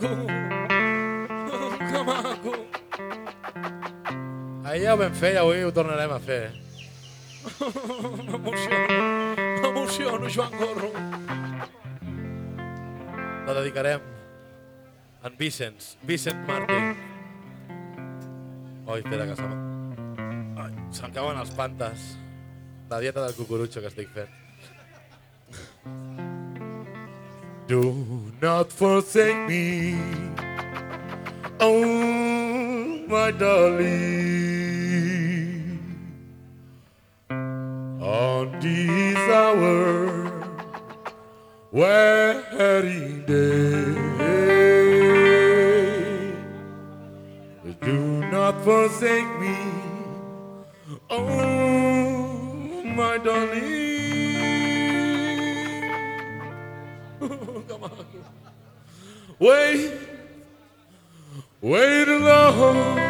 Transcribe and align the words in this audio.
que 0.00 1.98
maco. 2.04 2.54
Ahir 4.64 4.84
ja 4.84 4.94
ho 4.94 4.98
vam 5.00 5.14
fer 5.14 5.34
i 5.34 5.40
avui 5.40 5.64
ho 5.64 5.72
tornarem 5.74 6.12
a 6.14 6.20
fer. 6.22 6.52
M'emociono, 8.30 9.02
m'emociono, 9.62 10.28
Joan 10.28 10.52
Corro. 10.56 10.90
La 13.46 13.52
dedicarem 13.60 14.00
a 15.22 15.28
en 15.28 15.36
Vicenç, 15.36 15.96
Vicent 16.02 16.46
Martí. 16.48 16.78
Oi, 18.86 19.00
espera 19.00 19.26
que 19.26 19.36
se 19.36 21.02
m'acaben 21.02 21.38
els 21.38 21.50
pantes. 21.56 22.16
La 22.90 22.98
dieta 22.98 23.22
del 23.22 23.36
cucurutxo 23.36 23.80
que 23.82 23.90
estic 23.92 24.08
fent. 24.14 24.32
Do 27.70 27.86
not 28.42 28.72
forsake 28.72 29.46
me, 29.46 29.94
oh 31.60 33.06
my 33.06 33.30
darling. 33.30 33.86
On 38.00 38.58
this 38.58 39.18
our, 39.30 40.32
wedding 41.70 43.24
day, 43.26 43.84
do 47.82 47.98
not 48.32 48.64
forsake 48.64 49.38
me, 49.38 49.56
oh 51.08 52.82
my 52.96 53.16
darling. 53.18 53.89
Wait, 59.40 59.92
wait 61.62 62.08
alone. 62.08 63.00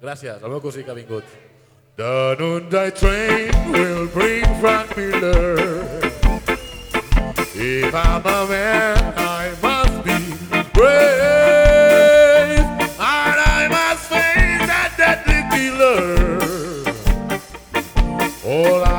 Gràcies, 0.00 0.42
el 0.42 0.48
meu 0.48 0.60
cosí 0.64 0.82
que 0.82 0.90
ha 0.90 0.94
vingut. 0.94 1.24
The 1.96 2.34
noonday 2.38 2.90
train 2.92 3.52
will 3.70 4.06
bring 4.08 4.46
Frank 4.58 4.96
Miller. 4.96 5.58
If 7.54 7.94
I'm 7.94 8.24
a 8.24 8.46
man, 8.48 8.96
I 9.18 9.52
must 9.60 10.02
be 10.02 10.16
brave. 10.72 12.64
And 12.96 13.36
I 13.36 13.68
must 13.68 14.08
face 14.08 14.64
that 14.64 14.96
deadly 14.96 15.44
killer. 15.52 16.16
All 18.46 18.89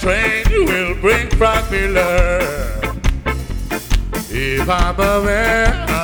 train 0.00 0.44
will 0.64 0.94
bring 0.94 1.28
Frank 1.36 1.70
Miller. 1.70 2.38
If 4.30 4.68
I'm 4.68 4.98
a 4.98 5.24
man. 5.24 5.99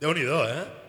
De 0.00 0.06
unido, 0.06 0.48
¿eh? 0.48 0.81